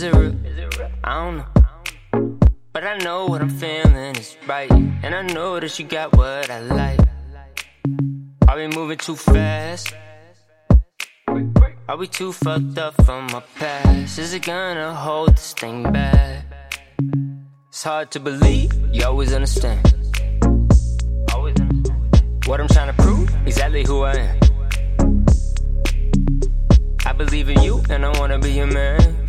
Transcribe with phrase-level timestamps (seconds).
[0.00, 2.38] don't know.
[2.72, 4.70] But I know what I'm feeling is right.
[4.70, 7.00] And I know that you got what I like.
[8.48, 9.94] Are we moving too fast?
[11.88, 14.18] Are we too fucked up from our past?
[14.18, 16.44] Is it gonna hold this thing back?
[17.68, 19.04] It's hard to believe, you.
[19.04, 19.80] Always understand.
[22.46, 24.38] What I'm trying to prove, exactly who I am.
[27.06, 29.23] I believe in you and I wanna be your man.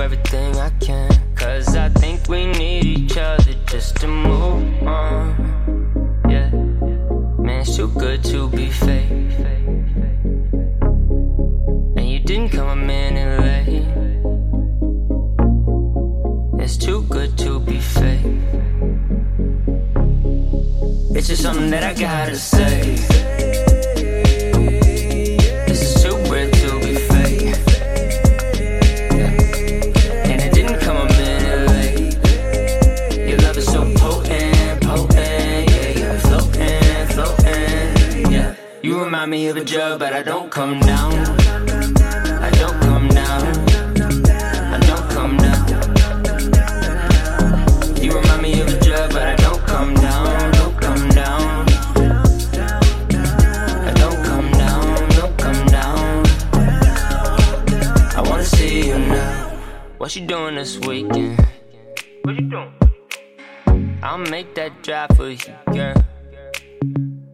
[0.00, 1.10] Everything I can.
[1.34, 6.22] Cause I think we need each other just to move on.
[6.28, 6.50] Yeah.
[6.50, 9.10] Man, it's too good to be fake.
[11.96, 13.86] And you didn't come a minute late.
[16.62, 18.24] It's too good to be fake.
[21.16, 23.27] It's just something that I gotta say.
[39.18, 41.12] Remind me of a drug, but I don't come down.
[42.40, 43.42] I don't come down.
[44.74, 45.66] I don't come down.
[48.00, 50.52] You remind me of a drug, but I don't come down.
[50.52, 51.68] Don't come down.
[53.88, 55.08] I don't come down.
[55.18, 56.26] Don't come down.
[58.14, 59.50] I wanna see you now.
[59.98, 61.44] What you doing this weekend?
[62.22, 62.72] What you doing?
[64.00, 66.04] I'll make that drive for you, girl.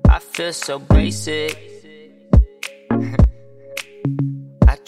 [0.08, 1.73] I feel so basic.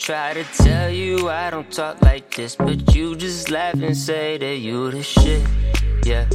[0.06, 4.38] Try to tell you I don't talk like this, but you just laugh and say
[4.38, 5.42] that you the shit.
[6.04, 6.26] Yeah,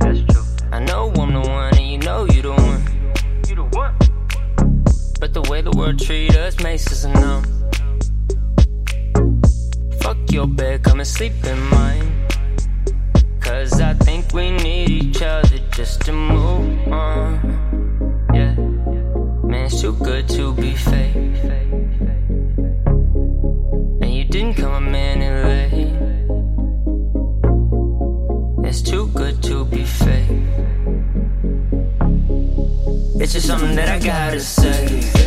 [0.00, 0.42] that's true.
[0.72, 2.82] I know I'm the one, and you know you the one.
[3.48, 3.94] You the one.
[5.20, 7.44] But the way the world treat us makes us numb.
[10.00, 12.26] Fuck your bed, come and sleep in mine.
[13.38, 17.38] Cause I think we need each other just to move on.
[18.34, 18.56] Yeah,
[19.46, 21.79] man, it's too good to be fake.
[33.40, 35.19] Something that I gotta say.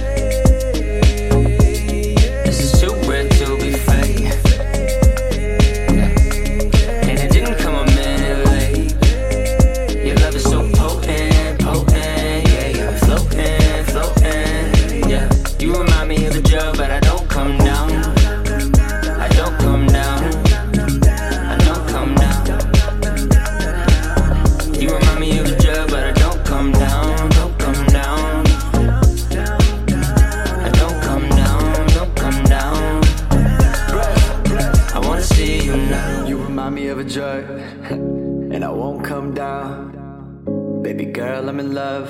[38.53, 40.81] And I won't come down.
[40.83, 42.07] Baby girl, I'm in love.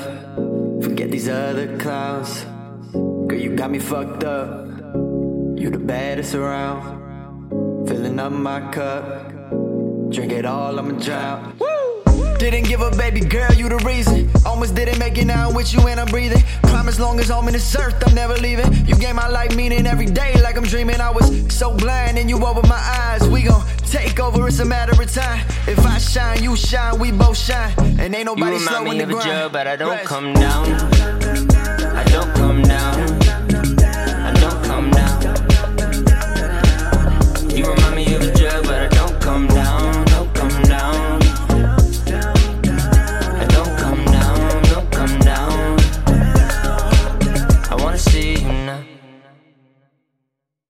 [0.83, 2.43] Forget these other clowns.
[2.91, 4.67] Girl, you got me fucked up.
[5.55, 7.87] You the baddest around.
[7.87, 9.29] Filling up my cup.
[10.11, 11.57] Drink it all, I'ma drown.
[12.39, 14.29] Didn't give up, baby girl, you the reason.
[14.45, 16.43] Almost didn't make it now I'm with you and I'm breathing.
[16.93, 18.71] As long as I'm in this earth, I'm never leaving.
[18.85, 21.01] You gave my life meaning every day like I'm dreaming.
[21.01, 23.27] I was so blind and you opened my eyes.
[23.27, 25.45] We gon' take over, it's a matter of time.
[25.67, 27.71] If I shine, you shine, we both shine.
[27.77, 29.29] And ain't You nobody remind slowing me the of a grind.
[29.29, 30.05] drug, but I don't Rest.
[30.05, 30.65] come down.
[31.95, 32.92] I don't come down.